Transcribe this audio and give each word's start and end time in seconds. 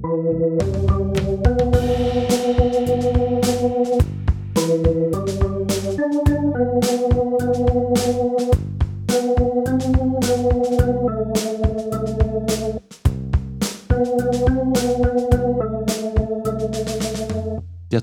Der 0.00 0.06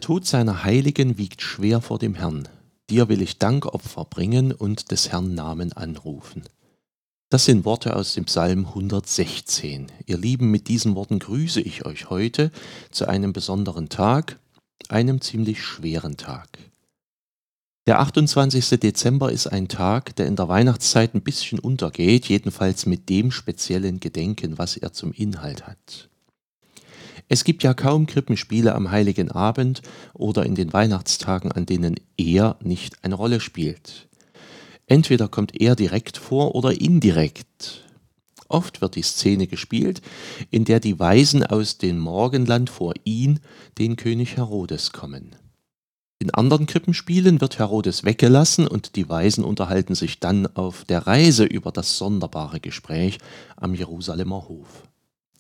Tod 0.02 0.25
seiner 0.25 0.64
Heiligen 0.66 1.18
wiegt 1.18 1.41
schwer 1.41 1.80
vor 1.80 1.98
dem 1.98 2.16
Herrn. 2.16 2.50
Dir 2.89 3.07
will 3.07 3.21
ich 3.21 3.39
Dankopfer 3.39 4.04
bringen 4.04 4.52
und 4.52 4.91
des 4.91 5.14
Herrn 5.14 5.34
Namen 5.34 5.71
anrufen. 5.71 6.43
Das 7.36 7.43
sind 7.43 7.65
Worte 7.65 7.97
aus 7.97 8.13
dem 8.13 8.23
Psalm 8.23 8.65
116. 8.65 9.88
Ihr 10.05 10.17
Lieben, 10.17 10.52
mit 10.52 10.70
diesen 10.70 10.95
Worten 10.95 11.20
grüße 11.20 11.59
ich 11.59 11.85
euch 11.85 12.09
heute 12.09 12.49
zu 12.91 13.09
einem 13.09 13.34
besonderen 13.34 13.89
Tag, 13.89 14.39
einem 14.88 15.20
ziemlich 15.20 15.62
schweren 15.62 16.16
Tag. 16.16 16.48
Der 17.88 17.99
28. 17.99 18.79
Dezember 18.79 19.34
ist 19.34 19.48
ein 19.48 19.67
Tag, 19.67 20.16
der 20.16 20.27
in 20.27 20.38
der 20.38 20.48
Weihnachtszeit 20.48 21.13
ein 21.13 21.23
bisschen 21.23 21.59
untergeht, 21.59 22.27
jedenfalls 22.27 22.85
mit 22.85 23.09
dem 23.09 23.31
speziellen 23.31 23.99
Gedenken, 23.99 24.57
was 24.57 24.77
er 24.77 24.93
zum 24.93 25.12
Inhalt 25.12 25.67
hat. 25.67 26.07
Es 27.27 27.43
gibt 27.43 27.63
ja 27.63 27.73
kaum 27.73 28.05
Krippenspiele 28.05 28.73
am 28.73 28.91
heiligen 28.91 29.29
Abend 29.29 29.81
oder 30.13 30.45
in 30.45 30.55
den 30.55 30.71
Weihnachtstagen, 30.71 31.52
an 31.52 31.65
denen 31.65 31.99
er 32.15 32.55
nicht 32.62 33.04
eine 33.04 33.15
Rolle 33.15 33.41
spielt. 33.41 34.07
Entweder 34.88 35.27
kommt 35.27 35.59
er 35.59 35.75
direkt 35.75 36.17
vor 36.17 36.55
oder 36.55 36.80
indirekt. 36.80 37.84
Oft 38.48 38.81
wird 38.81 38.95
die 38.95 39.02
Szene 39.02 39.48
gespielt, 39.48 40.02
in 40.52 40.66
der 40.66 40.80
die 40.80 40.99
Weisen 40.99 41.43
aus 41.43 41.77
dem 41.77 41.98
Morgenland 41.98 42.70
vor 42.70 42.93
ihn, 43.03 43.40
den 43.79 43.95
König 43.95 44.38
Herodes, 44.38 44.91
kommen. 44.91 45.35
In 46.20 46.34
anderen 46.34 46.65
Krippenspielen 46.65 47.41
wird 47.41 47.60
Herodes 47.60 48.04
weggelassen 48.04 48.68
und 48.68 48.95
die 48.95 49.10
Weisen 49.10 49.43
unterhalten 49.43 49.95
sich 49.95 50.20
dann 50.20 50.48
auf 50.55 50.85
der 50.85 51.07
Reise 51.07 51.43
über 51.43 51.71
das 51.71 51.98
sonderbare 51.98 52.60
Gespräch 52.60 53.17
am 53.57 53.76
Jerusalemer 53.76 54.48
Hof. 54.48 54.84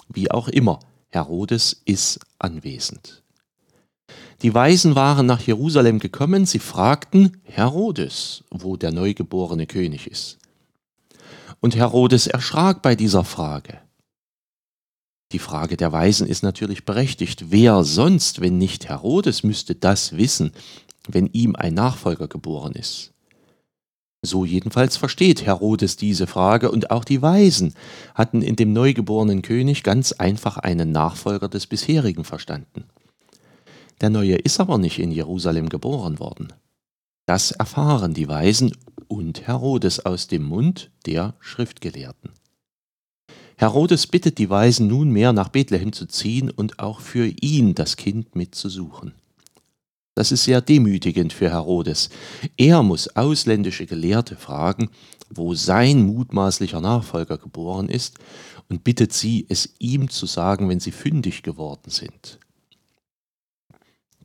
Wie 0.09 0.29
auch 0.31 0.47
immer, 0.47 0.79
Herodes 1.09 1.81
ist 1.85 2.19
anwesend. 2.39 3.24
Die 4.41 4.53
Weisen 4.53 4.95
waren 4.95 5.25
nach 5.25 5.41
Jerusalem 5.41 5.99
gekommen, 5.99 6.45
sie 6.45 6.59
fragten 6.59 7.41
Herodes, 7.43 8.43
wo 8.51 8.77
der 8.77 8.91
neugeborene 8.91 9.65
König 9.65 10.07
ist. 10.07 10.37
Und 11.61 11.75
Herodes 11.75 12.27
erschrak 12.27 12.81
bei 12.81 12.95
dieser 12.95 13.23
Frage. 13.23 13.79
Die 15.31 15.39
Frage 15.39 15.77
der 15.77 15.91
Weisen 15.91 16.27
ist 16.27 16.43
natürlich 16.43 16.85
berechtigt. 16.85 17.45
Wer 17.49 17.83
sonst, 17.83 18.39
wenn 18.41 18.59
nicht 18.59 18.87
Herodes, 18.87 19.43
müsste 19.43 19.73
das 19.73 20.15
wissen, 20.15 20.51
wenn 21.07 21.25
ihm 21.27 21.55
ein 21.55 21.73
Nachfolger 21.73 22.27
geboren 22.27 22.73
ist? 22.73 23.13
So 24.21 24.45
jedenfalls 24.45 24.97
versteht 24.97 25.45
Herodes 25.45 25.97
diese 25.97 26.27
Frage 26.27 26.69
und 26.71 26.91
auch 26.91 27.03
die 27.03 27.21
Weisen 27.21 27.73
hatten 28.13 28.41
in 28.41 28.55
dem 28.55 28.73
neugeborenen 28.73 29.41
König 29.41 29.83
ganz 29.83 30.11
einfach 30.11 30.57
einen 30.57 30.91
Nachfolger 30.91 31.47
des 31.47 31.67
bisherigen 31.67 32.23
verstanden. 32.23 32.85
Der 34.01 34.09
Neue 34.09 34.35
ist 34.35 34.59
aber 34.59 34.77
nicht 34.77 34.99
in 34.99 35.11
Jerusalem 35.11 35.69
geboren 35.69 36.19
worden. 36.19 36.53
Das 37.25 37.51
erfahren 37.51 38.13
die 38.13 38.27
Weisen 38.27 38.75
und 39.07 39.47
Herodes 39.47 40.05
aus 40.05 40.27
dem 40.27 40.43
Mund 40.43 40.91
der 41.05 41.35
Schriftgelehrten. 41.39 42.31
Herodes 43.57 44.07
bittet 44.07 44.37
die 44.37 44.49
Weisen 44.49 44.87
nunmehr 44.87 45.31
nach 45.31 45.49
Bethlehem 45.49 45.93
zu 45.93 46.07
ziehen 46.07 46.51
und 46.51 46.79
auch 46.79 46.99
für 46.99 47.27
ihn 47.27 47.73
das 47.73 47.95
Kind 47.95 48.35
mitzusuchen. 48.35 49.13
Das 50.13 50.31
ist 50.31 50.43
sehr 50.43 50.61
demütigend 50.61 51.33
für 51.33 51.49
Herodes. 51.49 52.09
Er 52.57 52.83
muss 52.83 53.15
ausländische 53.15 53.85
Gelehrte 53.85 54.35
fragen, 54.35 54.89
wo 55.29 55.53
sein 55.55 56.05
mutmaßlicher 56.05 56.79
Nachfolger 56.81 57.37
geboren 57.37 57.89
ist, 57.89 58.17
und 58.67 58.83
bittet 58.83 59.13
sie, 59.13 59.45
es 59.47 59.75
ihm 59.77 60.09
zu 60.09 60.25
sagen, 60.25 60.69
wenn 60.69 60.79
sie 60.79 60.91
fündig 60.91 61.43
geworden 61.43 61.91
sind. 61.91 62.39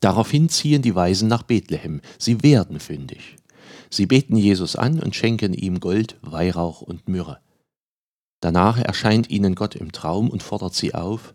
Daraufhin 0.00 0.48
ziehen 0.48 0.82
die 0.82 0.94
Weisen 0.94 1.28
nach 1.28 1.42
Bethlehem. 1.42 2.00
Sie 2.18 2.42
werden 2.42 2.80
fündig. 2.80 3.36
Sie 3.90 4.06
beten 4.06 4.36
Jesus 4.36 4.76
an 4.76 5.00
und 5.00 5.14
schenken 5.14 5.52
ihm 5.52 5.80
Gold, 5.80 6.16
Weihrauch 6.22 6.80
und 6.80 7.08
Myrrhe. 7.08 7.38
Danach 8.40 8.78
erscheint 8.78 9.28
ihnen 9.28 9.54
Gott 9.54 9.74
im 9.74 9.92
Traum 9.92 10.30
und 10.30 10.42
fordert 10.42 10.74
sie 10.74 10.94
auf, 10.94 11.34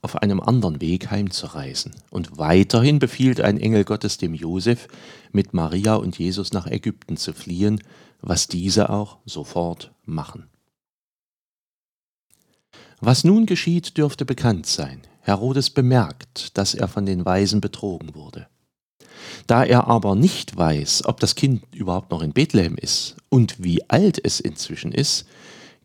auf 0.00 0.16
einem 0.16 0.40
anderen 0.40 0.80
Weg 0.80 1.10
heimzureisen. 1.10 1.94
Und 2.10 2.38
weiterhin 2.38 2.98
befiehlt 2.98 3.40
ein 3.40 3.58
Engel 3.58 3.84
Gottes 3.84 4.18
dem 4.18 4.34
Josef, 4.34 4.88
mit 5.30 5.54
Maria 5.54 5.94
und 5.94 6.18
Jesus 6.18 6.52
nach 6.52 6.66
Ägypten 6.66 7.16
zu 7.16 7.32
fliehen, 7.32 7.82
was 8.20 8.48
diese 8.48 8.90
auch 8.90 9.18
sofort 9.26 9.92
machen. 10.04 10.48
Was 13.00 13.24
nun 13.24 13.46
geschieht, 13.46 13.98
dürfte 13.98 14.24
bekannt 14.24 14.66
sein. 14.66 15.02
Herodes 15.22 15.70
bemerkt, 15.70 16.58
dass 16.58 16.74
er 16.74 16.88
von 16.88 17.06
den 17.06 17.24
Weisen 17.24 17.60
betrogen 17.60 18.14
wurde. 18.14 18.48
Da 19.46 19.64
er 19.64 19.86
aber 19.86 20.14
nicht 20.14 20.56
weiß, 20.56 21.04
ob 21.06 21.20
das 21.20 21.34
Kind 21.34 21.62
überhaupt 21.74 22.10
noch 22.10 22.22
in 22.22 22.32
Bethlehem 22.32 22.76
ist 22.76 23.16
und 23.28 23.62
wie 23.62 23.88
alt 23.88 24.20
es 24.22 24.40
inzwischen 24.40 24.92
ist, 24.92 25.26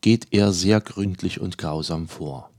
geht 0.02 0.28
er 0.32 0.52
sehr 0.52 0.82
gründlich 0.82 1.40
und 1.40 1.58
grausam 1.58 2.08
vor. 2.08 2.50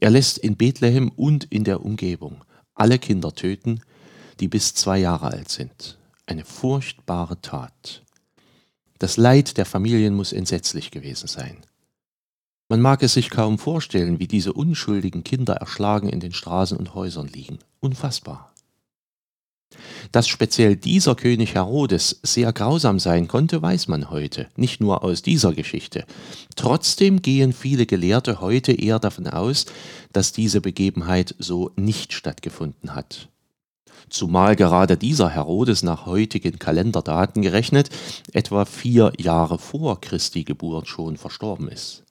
Er 0.00 0.10
lässt 0.10 0.38
in 0.38 0.56
Bethlehem 0.56 1.10
und 1.10 1.44
in 1.44 1.64
der 1.64 1.84
Umgebung 1.84 2.44
alle 2.74 2.98
Kinder 2.98 3.32
töten, 3.34 3.80
die 4.40 4.48
bis 4.48 4.74
zwei 4.74 4.98
Jahre 4.98 5.28
alt 5.28 5.48
sind. 5.48 5.98
Eine 6.26 6.44
furchtbare 6.44 7.40
Tat. 7.40 8.02
Das 8.98 9.16
Leid 9.16 9.56
der 9.56 9.66
Familien 9.66 10.14
muss 10.14 10.32
entsetzlich 10.32 10.90
gewesen 10.90 11.28
sein. 11.28 11.58
Man 12.72 12.80
mag 12.80 13.02
es 13.02 13.12
sich 13.12 13.28
kaum 13.28 13.58
vorstellen, 13.58 14.18
wie 14.18 14.26
diese 14.26 14.54
unschuldigen 14.54 15.24
Kinder 15.24 15.52
erschlagen 15.52 16.08
in 16.08 16.20
den 16.20 16.32
Straßen 16.32 16.78
und 16.78 16.94
Häusern 16.94 17.28
liegen. 17.28 17.58
Unfassbar. 17.80 18.50
Dass 20.10 20.26
speziell 20.26 20.76
dieser 20.76 21.14
König 21.14 21.54
Herodes 21.54 22.20
sehr 22.22 22.50
grausam 22.54 22.98
sein 22.98 23.28
konnte, 23.28 23.60
weiß 23.60 23.88
man 23.88 24.08
heute, 24.08 24.48
nicht 24.56 24.80
nur 24.80 25.04
aus 25.04 25.20
dieser 25.20 25.52
Geschichte. 25.52 26.06
Trotzdem 26.56 27.20
gehen 27.20 27.52
viele 27.52 27.84
Gelehrte 27.84 28.40
heute 28.40 28.72
eher 28.72 28.98
davon 28.98 29.26
aus, 29.26 29.66
dass 30.14 30.32
diese 30.32 30.62
Begebenheit 30.62 31.34
so 31.38 31.72
nicht 31.76 32.14
stattgefunden 32.14 32.94
hat. 32.94 33.28
Zumal 34.08 34.56
gerade 34.56 34.96
dieser 34.96 35.28
Herodes 35.28 35.82
nach 35.82 36.06
heutigen 36.06 36.58
Kalenderdaten 36.58 37.42
gerechnet 37.42 37.90
etwa 38.32 38.64
vier 38.64 39.12
Jahre 39.18 39.58
vor 39.58 40.00
Christi 40.00 40.44
Geburt 40.44 40.88
schon 40.88 41.18
verstorben 41.18 41.68
ist. 41.68 42.04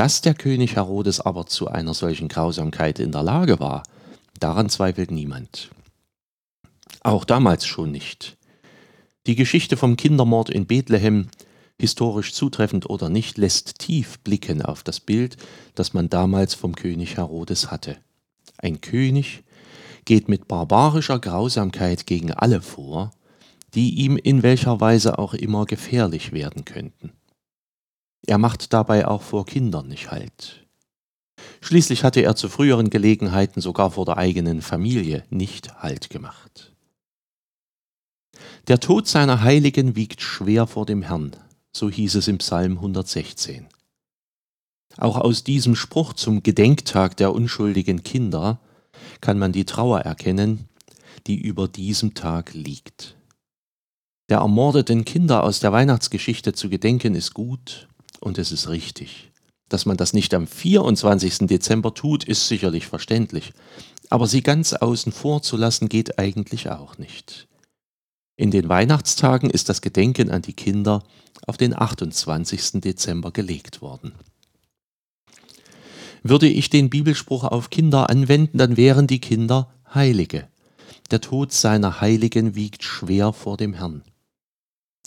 Dass 0.00 0.22
der 0.22 0.32
König 0.32 0.76
Herodes 0.76 1.20
aber 1.20 1.44
zu 1.44 1.68
einer 1.68 1.92
solchen 1.92 2.28
Grausamkeit 2.28 2.98
in 2.98 3.12
der 3.12 3.22
Lage 3.22 3.60
war, 3.60 3.82
daran 4.38 4.70
zweifelt 4.70 5.10
niemand. 5.10 5.68
Auch 7.02 7.26
damals 7.26 7.66
schon 7.66 7.90
nicht. 7.90 8.38
Die 9.26 9.34
Geschichte 9.34 9.76
vom 9.76 9.98
Kindermord 9.98 10.48
in 10.48 10.64
Bethlehem, 10.64 11.28
historisch 11.78 12.32
zutreffend 12.32 12.88
oder 12.88 13.10
nicht, 13.10 13.36
lässt 13.36 13.78
tief 13.78 14.18
blicken 14.20 14.62
auf 14.62 14.82
das 14.82 15.00
Bild, 15.00 15.36
das 15.74 15.92
man 15.92 16.08
damals 16.08 16.54
vom 16.54 16.74
König 16.74 17.18
Herodes 17.18 17.70
hatte. 17.70 17.98
Ein 18.56 18.80
König 18.80 19.42
geht 20.06 20.30
mit 20.30 20.48
barbarischer 20.48 21.18
Grausamkeit 21.18 22.06
gegen 22.06 22.32
alle 22.32 22.62
vor, 22.62 23.10
die 23.74 23.96
ihm 23.96 24.16
in 24.16 24.42
welcher 24.42 24.80
Weise 24.80 25.18
auch 25.18 25.34
immer 25.34 25.66
gefährlich 25.66 26.32
werden 26.32 26.64
könnten. 26.64 27.12
Er 28.26 28.38
macht 28.38 28.72
dabei 28.72 29.06
auch 29.06 29.22
vor 29.22 29.46
Kindern 29.46 29.88
nicht 29.88 30.10
Halt. 30.10 30.66
Schließlich 31.60 32.04
hatte 32.04 32.20
er 32.20 32.36
zu 32.36 32.48
früheren 32.48 32.90
Gelegenheiten 32.90 33.60
sogar 33.60 33.90
vor 33.90 34.04
der 34.04 34.16
eigenen 34.16 34.62
Familie 34.62 35.24
nicht 35.30 35.82
Halt 35.82 36.10
gemacht. 36.10 36.72
Der 38.68 38.80
Tod 38.80 39.06
seiner 39.08 39.42
Heiligen 39.42 39.96
wiegt 39.96 40.22
schwer 40.22 40.66
vor 40.66 40.86
dem 40.86 41.02
Herrn, 41.02 41.36
so 41.72 41.90
hieß 41.90 42.16
es 42.16 42.28
im 42.28 42.38
Psalm 42.38 42.76
116. 42.76 43.66
Auch 44.96 45.16
aus 45.16 45.44
diesem 45.44 45.76
Spruch 45.76 46.14
zum 46.14 46.42
Gedenktag 46.42 47.16
der 47.16 47.32
unschuldigen 47.32 48.02
Kinder 48.02 48.60
kann 49.20 49.38
man 49.38 49.52
die 49.52 49.64
Trauer 49.64 50.00
erkennen, 50.00 50.68
die 51.26 51.40
über 51.40 51.68
diesem 51.68 52.14
Tag 52.14 52.54
liegt. 52.54 53.16
Der 54.28 54.38
ermordeten 54.38 55.04
Kinder 55.04 55.42
aus 55.42 55.60
der 55.60 55.72
Weihnachtsgeschichte 55.72 56.52
zu 56.52 56.68
gedenken 56.68 57.14
ist 57.14 57.34
gut 57.34 57.89
und 58.20 58.38
es 58.38 58.52
ist 58.52 58.68
richtig. 58.68 59.30
Dass 59.68 59.86
man 59.86 59.96
das 59.96 60.12
nicht 60.12 60.34
am 60.34 60.46
24. 60.46 61.46
Dezember 61.46 61.94
tut, 61.94 62.24
ist 62.24 62.48
sicherlich 62.48 62.86
verständlich. 62.86 63.52
Aber 64.10 64.26
sie 64.26 64.42
ganz 64.42 64.72
außen 64.72 65.12
vor 65.12 65.42
zu 65.42 65.56
lassen, 65.56 65.88
geht 65.88 66.18
eigentlich 66.18 66.68
auch 66.70 66.98
nicht. 66.98 67.48
In 68.36 68.50
den 68.50 68.68
Weihnachtstagen 68.68 69.50
ist 69.50 69.68
das 69.68 69.80
Gedenken 69.80 70.30
an 70.30 70.42
die 70.42 70.54
Kinder 70.54 71.02
auf 71.46 71.56
den 71.56 71.78
28. 71.78 72.80
Dezember 72.80 73.32
gelegt 73.32 73.82
worden. 73.82 74.12
Würde 76.22 76.48
ich 76.48 76.68
den 76.68 76.90
Bibelspruch 76.90 77.44
auf 77.44 77.70
Kinder 77.70 78.10
anwenden, 78.10 78.58
dann 78.58 78.76
wären 78.76 79.06
die 79.06 79.20
Kinder 79.20 79.72
Heilige. 79.94 80.48
Der 81.10 81.20
Tod 81.20 81.52
seiner 81.52 82.00
Heiligen 82.00 82.54
wiegt 82.54 82.82
schwer 82.82 83.32
vor 83.32 83.56
dem 83.56 83.74
Herrn. 83.74 84.02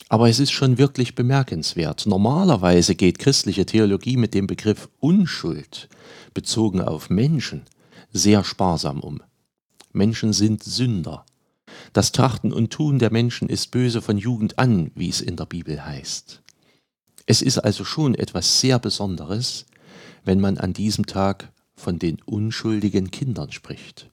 Aber 0.09 0.29
es 0.29 0.39
ist 0.39 0.51
schon 0.51 0.77
wirklich 0.77 1.15
bemerkenswert. 1.15 2.05
Normalerweise 2.05 2.95
geht 2.95 3.19
christliche 3.19 3.65
Theologie 3.65 4.17
mit 4.17 4.33
dem 4.33 4.47
Begriff 4.47 4.89
Unschuld 4.99 5.89
bezogen 6.33 6.81
auf 6.81 7.09
Menschen 7.09 7.63
sehr 8.13 8.43
sparsam 8.43 8.99
um. 8.99 9.21
Menschen 9.91 10.33
sind 10.33 10.63
Sünder. 10.63 11.25
Das 11.91 12.11
Trachten 12.11 12.53
und 12.53 12.71
Tun 12.71 12.99
der 12.99 13.11
Menschen 13.11 13.49
ist 13.49 13.71
böse 13.71 14.01
von 14.01 14.17
Jugend 14.17 14.59
an, 14.59 14.91
wie 14.95 15.09
es 15.09 15.21
in 15.21 15.35
der 15.35 15.45
Bibel 15.45 15.83
heißt. 15.83 16.41
Es 17.25 17.41
ist 17.41 17.57
also 17.57 17.83
schon 17.83 18.15
etwas 18.15 18.59
sehr 18.59 18.79
Besonderes, 18.79 19.65
wenn 20.23 20.39
man 20.39 20.57
an 20.57 20.73
diesem 20.73 21.05
Tag 21.05 21.51
von 21.75 21.99
den 21.99 22.21
unschuldigen 22.21 23.11
Kindern 23.11 23.51
spricht. 23.51 24.11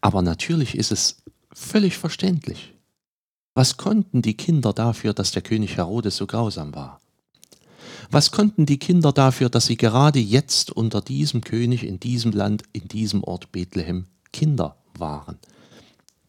Aber 0.00 0.22
natürlich 0.22 0.76
ist 0.76 0.92
es 0.92 1.22
völlig 1.52 1.98
verständlich. 1.98 2.74
Was 3.60 3.76
konnten 3.76 4.22
die 4.22 4.38
Kinder 4.38 4.72
dafür, 4.72 5.12
dass 5.12 5.32
der 5.32 5.42
König 5.42 5.76
Herodes 5.76 6.16
so 6.16 6.26
grausam 6.26 6.74
war? 6.74 6.98
Was 8.10 8.30
konnten 8.30 8.64
die 8.64 8.78
Kinder 8.78 9.12
dafür, 9.12 9.50
dass 9.50 9.66
sie 9.66 9.76
gerade 9.76 10.18
jetzt 10.18 10.70
unter 10.70 11.02
diesem 11.02 11.42
König 11.42 11.84
in 11.84 12.00
diesem 12.00 12.32
Land, 12.32 12.62
in 12.72 12.88
diesem 12.88 13.22
Ort 13.22 13.52
Bethlehem 13.52 14.06
Kinder 14.32 14.76
waren? 14.96 15.38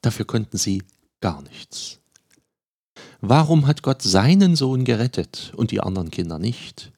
Dafür 0.01 0.25
konnten 0.25 0.57
sie 0.57 0.83
gar 1.21 1.41
nichts. 1.43 1.99
Warum 3.21 3.65
hat 3.65 3.81
Gott 3.81 4.01
seinen 4.01 4.57
Sohn 4.57 4.83
gerettet 4.83 5.53
und 5.55 5.71
die 5.71 5.79
anderen 5.79 6.11
Kinder 6.11 6.37
nicht? 6.37 6.91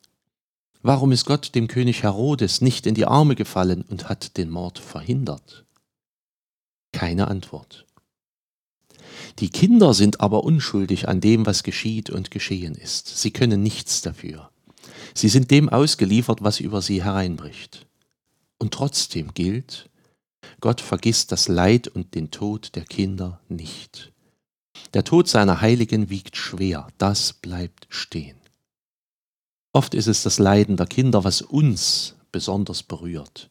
Warum 0.81 1.11
ist 1.11 1.25
Gott 1.25 1.53
dem 1.53 1.67
König 1.67 2.01
Herodes 2.01 2.59
nicht 2.59 2.87
in 2.87 2.95
die 2.95 3.05
Arme 3.05 3.35
gefallen 3.35 3.83
und 3.87 4.09
hat 4.09 4.35
den 4.37 4.49
Mord 4.49 4.79
verhindert? 4.79 5.63
Keine 6.91 7.27
Antwort. 7.27 7.85
Die 9.39 9.49
Kinder 9.49 9.93
sind 9.93 10.21
aber 10.21 10.43
unschuldig 10.43 11.07
an 11.07 11.21
dem, 11.21 11.45
was 11.45 11.63
geschieht 11.63 12.09
und 12.09 12.31
geschehen 12.31 12.75
ist. 12.75 13.07
Sie 13.19 13.31
können 13.31 13.63
nichts 13.63 14.01
dafür. 14.01 14.49
Sie 15.13 15.29
sind 15.29 15.51
dem 15.51 15.69
ausgeliefert, 15.69 16.43
was 16.43 16.59
über 16.59 16.81
sie 16.81 17.03
hereinbricht. 17.03 17.85
Und 18.57 18.73
trotzdem 18.73 19.33
gilt, 19.33 19.89
Gott 20.61 20.81
vergisst 20.81 21.31
das 21.31 21.47
Leid 21.47 21.87
und 21.87 22.15
den 22.15 22.31
Tod 22.31 22.75
der 22.75 22.85
Kinder 22.85 23.39
nicht. 23.49 24.11
Der 24.93 25.03
Tod 25.03 25.27
seiner 25.27 25.61
Heiligen 25.61 26.09
wiegt 26.09 26.37
schwer, 26.37 26.87
das 26.97 27.33
bleibt 27.33 27.87
stehen. 27.89 28.37
Oft 29.71 29.95
ist 29.95 30.07
es 30.07 30.21
das 30.23 30.37
Leiden 30.39 30.77
der 30.77 30.85
Kinder, 30.85 31.23
was 31.23 31.41
uns 31.41 32.15
besonders 32.31 32.83
berührt. 32.83 33.49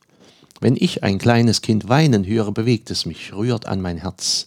Wenn 0.60 0.76
ich 0.76 1.02
ein 1.02 1.18
kleines 1.18 1.60
Kind 1.60 1.88
weinen 1.88 2.24
höre, 2.24 2.52
bewegt 2.52 2.90
es 2.92 3.06
mich, 3.06 3.32
rührt 3.32 3.66
an 3.66 3.80
mein 3.80 3.98
Herz. 3.98 4.46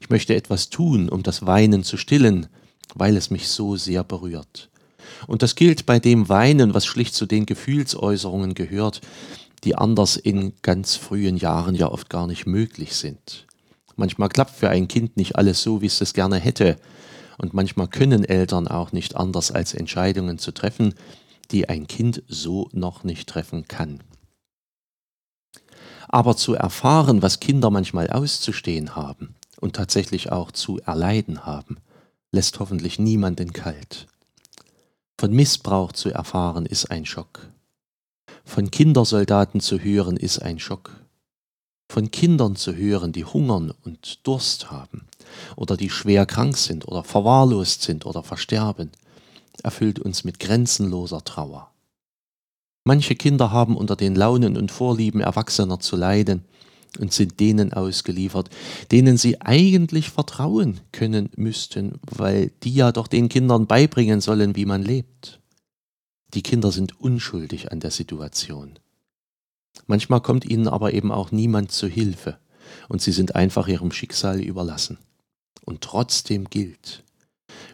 Ich 0.00 0.10
möchte 0.10 0.34
etwas 0.34 0.70
tun, 0.70 1.08
um 1.08 1.22
das 1.22 1.46
Weinen 1.46 1.84
zu 1.84 1.96
stillen, 1.96 2.48
weil 2.94 3.16
es 3.16 3.30
mich 3.30 3.48
so 3.48 3.76
sehr 3.76 4.04
berührt. 4.04 4.70
Und 5.26 5.42
das 5.42 5.54
gilt 5.54 5.86
bei 5.86 5.98
dem 5.98 6.28
Weinen, 6.28 6.74
was 6.74 6.86
schlicht 6.86 7.14
zu 7.14 7.26
den 7.26 7.46
Gefühlsäußerungen 7.46 8.54
gehört, 8.54 9.00
die 9.64 9.74
anders 9.74 10.16
in 10.16 10.52
ganz 10.62 10.96
frühen 10.96 11.36
Jahren 11.36 11.74
ja 11.74 11.90
oft 11.90 12.10
gar 12.10 12.26
nicht 12.26 12.46
möglich 12.46 12.94
sind. 12.94 13.46
Manchmal 13.96 14.28
klappt 14.28 14.54
für 14.54 14.68
ein 14.68 14.88
Kind 14.88 15.16
nicht 15.16 15.36
alles 15.36 15.62
so, 15.62 15.80
wie 15.80 15.86
es 15.86 16.00
es 16.00 16.12
gerne 16.12 16.36
hätte, 16.36 16.76
und 17.38 17.52
manchmal 17.52 17.88
können 17.88 18.24
Eltern 18.24 18.66
auch 18.66 18.92
nicht 18.92 19.16
anders 19.16 19.50
als 19.50 19.74
Entscheidungen 19.74 20.38
zu 20.38 20.52
treffen, 20.52 20.94
die 21.50 21.68
ein 21.68 21.86
Kind 21.86 22.22
so 22.28 22.68
noch 22.72 23.04
nicht 23.04 23.28
treffen 23.28 23.68
kann. 23.68 24.02
Aber 26.08 26.36
zu 26.36 26.54
erfahren, 26.54 27.20
was 27.20 27.40
Kinder 27.40 27.70
manchmal 27.70 28.08
auszustehen 28.08 28.96
haben 28.96 29.34
und 29.60 29.76
tatsächlich 29.76 30.32
auch 30.32 30.52
zu 30.52 30.78
erleiden 30.80 31.46
haben, 31.46 31.78
lässt 32.32 32.60
hoffentlich 32.60 32.98
niemanden 32.98 33.52
kalt. 33.52 34.06
Von 35.18 35.32
Missbrauch 35.32 35.92
zu 35.92 36.10
erfahren 36.10 36.66
ist 36.66 36.90
ein 36.90 37.06
Schock. 37.06 37.48
Von 38.44 38.70
Kindersoldaten 38.70 39.60
zu 39.60 39.78
hören 39.78 40.16
ist 40.16 40.40
ein 40.40 40.58
Schock. 40.58 41.00
Von 41.90 42.10
Kindern 42.10 42.56
zu 42.56 42.74
hören, 42.74 43.12
die 43.12 43.24
hungern 43.24 43.72
und 43.84 44.26
Durst 44.26 44.70
haben 44.70 45.06
oder 45.56 45.76
die 45.76 45.90
schwer 45.90 46.26
krank 46.26 46.56
sind 46.56 46.86
oder 46.86 47.04
verwahrlost 47.04 47.82
sind 47.82 48.06
oder 48.06 48.22
versterben, 48.22 48.90
erfüllt 49.62 49.98
uns 49.98 50.24
mit 50.24 50.38
grenzenloser 50.38 51.24
Trauer. 51.24 51.70
Manche 52.84 53.16
Kinder 53.16 53.50
haben 53.50 53.76
unter 53.76 53.96
den 53.96 54.14
Launen 54.14 54.56
und 54.56 54.70
Vorlieben 54.70 55.20
Erwachsener 55.20 55.80
zu 55.80 55.96
leiden 55.96 56.44
und 56.96 57.12
sind 57.12 57.40
denen 57.40 57.72
ausgeliefert, 57.72 58.50
denen 58.90 59.16
sie 59.16 59.40
eigentlich 59.40 60.10
vertrauen 60.10 60.80
können 60.92 61.30
müssten, 61.36 62.00
weil 62.02 62.50
die 62.62 62.74
ja 62.74 62.92
doch 62.92 63.06
den 63.06 63.28
Kindern 63.28 63.66
beibringen 63.66 64.20
sollen, 64.20 64.56
wie 64.56 64.66
man 64.66 64.82
lebt. 64.82 65.40
Die 66.34 66.42
Kinder 66.42 66.72
sind 66.72 67.00
unschuldig 67.00 67.72
an 67.72 67.80
der 67.80 67.90
Situation. 67.90 68.78
Manchmal 69.86 70.20
kommt 70.20 70.44
ihnen 70.44 70.68
aber 70.68 70.92
eben 70.92 71.12
auch 71.12 71.30
niemand 71.30 71.70
zu 71.70 71.86
Hilfe 71.86 72.38
und 72.88 73.02
sie 73.02 73.12
sind 73.12 73.36
einfach 73.36 73.68
ihrem 73.68 73.92
Schicksal 73.92 74.40
überlassen. 74.40 74.98
Und 75.64 75.82
trotzdem 75.82 76.44
gilt, 76.48 77.04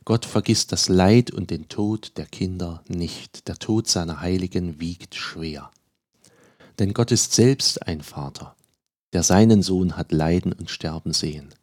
Gott 0.04 0.24
vergisst 0.24 0.72
das 0.72 0.88
Leid 0.88 1.30
und 1.30 1.50
den 1.50 1.68
Tod 1.68 2.12
der 2.16 2.26
Kinder 2.26 2.82
nicht. 2.88 3.48
Der 3.48 3.56
Tod 3.56 3.88
seiner 3.88 4.20
Heiligen 4.20 4.80
wiegt 4.80 5.14
schwer. 5.14 5.70
Denn 6.78 6.92
Gott 6.92 7.12
ist 7.12 7.32
selbst 7.32 7.86
ein 7.86 8.00
Vater 8.00 8.56
der 9.12 9.22
seinen 9.22 9.62
Sohn 9.62 9.96
hat 9.96 10.12
leiden 10.12 10.52
und 10.52 10.70
sterben 10.70 11.12
sehen. 11.12 11.54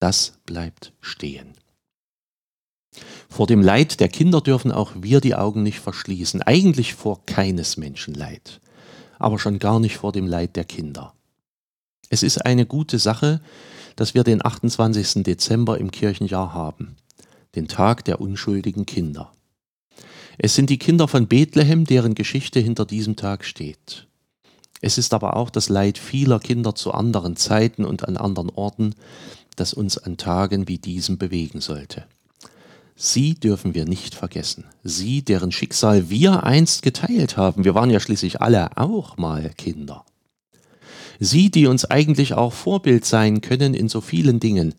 Das 0.00 0.34
bleibt 0.46 0.92
stehen. 1.00 1.54
Vor 3.28 3.46
dem 3.46 3.62
Leid 3.62 4.00
der 4.00 4.08
Kinder 4.08 4.40
dürfen 4.40 4.72
auch 4.72 4.92
wir 4.96 5.20
die 5.20 5.34
Augen 5.34 5.62
nicht 5.62 5.80
verschließen, 5.80 6.42
eigentlich 6.42 6.94
vor 6.94 7.24
keines 7.26 7.76
Menschen 7.76 8.14
Leid, 8.14 8.60
aber 9.18 9.38
schon 9.38 9.58
gar 9.58 9.80
nicht 9.80 9.98
vor 9.98 10.12
dem 10.12 10.26
Leid 10.26 10.56
der 10.56 10.64
Kinder. 10.64 11.14
Es 12.10 12.22
ist 12.22 12.44
eine 12.46 12.66
gute 12.66 12.98
Sache, 12.98 13.40
dass 13.96 14.14
wir 14.14 14.24
den 14.24 14.44
28. 14.44 15.22
Dezember 15.24 15.78
im 15.78 15.90
Kirchenjahr 15.90 16.54
haben, 16.54 16.96
den 17.54 17.68
Tag 17.68 18.04
der 18.04 18.20
unschuldigen 18.20 18.86
Kinder. 18.86 19.32
Es 20.38 20.54
sind 20.54 20.70
die 20.70 20.78
Kinder 20.78 21.08
von 21.08 21.26
Bethlehem, 21.26 21.84
deren 21.84 22.14
Geschichte 22.14 22.60
hinter 22.60 22.86
diesem 22.86 23.16
Tag 23.16 23.44
steht. 23.44 24.07
Es 24.80 24.98
ist 24.98 25.14
aber 25.14 25.36
auch 25.36 25.50
das 25.50 25.68
Leid 25.68 25.98
vieler 25.98 26.38
Kinder 26.38 26.74
zu 26.74 26.92
anderen 26.92 27.36
Zeiten 27.36 27.84
und 27.84 28.06
an 28.06 28.16
anderen 28.16 28.50
Orten, 28.50 28.94
das 29.56 29.74
uns 29.74 29.98
an 29.98 30.16
Tagen 30.16 30.68
wie 30.68 30.78
diesem 30.78 31.18
bewegen 31.18 31.60
sollte. 31.60 32.04
Sie 33.00 33.34
dürfen 33.34 33.74
wir 33.74 33.84
nicht 33.84 34.14
vergessen. 34.14 34.64
Sie, 34.82 35.22
deren 35.22 35.52
Schicksal 35.52 36.10
wir 36.10 36.42
einst 36.42 36.82
geteilt 36.82 37.36
haben. 37.36 37.64
Wir 37.64 37.74
waren 37.74 37.90
ja 37.90 38.00
schließlich 38.00 38.40
alle 38.40 38.76
auch 38.76 39.16
mal 39.16 39.50
Kinder. 39.56 40.04
Sie, 41.20 41.50
die 41.50 41.66
uns 41.66 41.84
eigentlich 41.84 42.34
auch 42.34 42.52
Vorbild 42.52 43.04
sein 43.04 43.40
können 43.40 43.74
in 43.74 43.88
so 43.88 44.00
vielen 44.00 44.40
Dingen, 44.40 44.74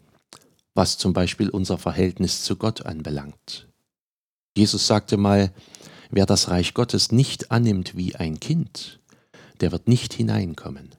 was 0.74 0.98
zum 0.98 1.14
Beispiel 1.14 1.50
unser 1.50 1.78
Verhältnis 1.78 2.44
zu 2.44 2.56
Gott 2.56 2.86
anbelangt. 2.86 3.68
Jesus 4.56 4.88
sagte 4.88 5.18
mal, 5.18 5.52
wer 6.10 6.26
das 6.26 6.50
Reich 6.50 6.74
Gottes 6.74 7.12
nicht 7.12 7.52
annimmt 7.52 7.96
wie 7.96 8.16
ein 8.16 8.40
Kind, 8.40 9.00
der 9.62 9.72
wird 9.72 9.88
nicht 9.88 10.14
hineinkommen. 10.14 10.90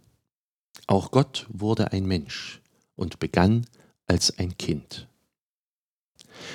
Auch 0.87 1.11
Gott 1.11 1.47
wurde 1.50 1.93
ein 1.93 2.07
Mensch 2.07 2.61
und 2.97 3.19
begann 3.19 3.67
als 4.07 4.38
ein 4.38 4.57
Kind. 4.59 5.07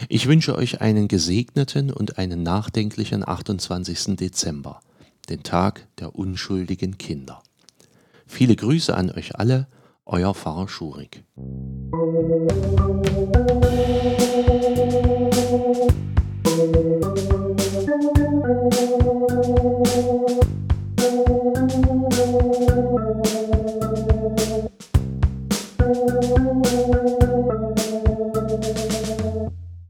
Ich 0.09 0.27
wünsche 0.27 0.55
euch 0.55 0.81
einen 0.81 1.07
gesegneten 1.07 1.91
und 1.91 2.17
einen 2.17 2.43
nachdenklichen 2.43 3.27
28. 3.27 4.17
Dezember, 4.17 4.81
den 5.29 5.43
Tag 5.43 5.87
der 5.99 6.15
unschuldigen 6.15 6.97
Kinder. 6.97 7.41
Viele 8.27 8.55
Grüße 8.55 8.95
an 8.95 9.11
euch 9.11 9.35
alle, 9.35 9.67
euer 10.05 10.33
Pfarrer 10.33 10.67
Schurig. 10.67 11.23